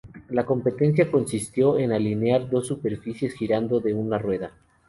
La 0.29 0.47
competencia 0.47 1.11
consistió 1.11 1.77
en 1.77 1.91
alinear 1.91 2.49
dos 2.49 2.65
superficies 2.65 3.35
girando 3.35 3.79
de 3.81 3.93
una 3.93 4.17
rueda. 4.17 4.51